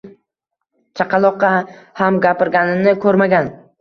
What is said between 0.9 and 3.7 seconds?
Chaqaloqqa ham gapirganini ko`rmagan